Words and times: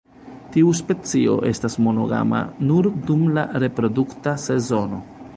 Tiu 0.53 0.69
specio 0.77 1.35
estas 1.49 1.75
monogama 1.87 2.39
nur 2.69 2.89
dum 3.09 3.21
la 3.35 3.43
reprodukta 3.65 4.33
sezono. 4.45 5.03